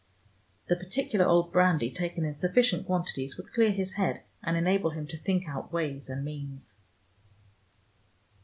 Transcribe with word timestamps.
The 0.65 0.75
particular 0.75 1.27
old 1.27 1.51
brandy, 1.51 1.91
taken 1.91 2.25
in 2.25 2.33
sufficient 2.33 2.87
quantities, 2.87 3.37
would 3.37 3.53
clear 3.53 3.69
his 3.69 3.93
head, 3.93 4.23
and 4.41 4.57
enable 4.57 4.89
him 4.89 5.05
to 5.05 5.17
think 5.19 5.47
out 5.47 5.71
ways 5.71 6.09
and 6.09 6.25
means. 6.25 6.73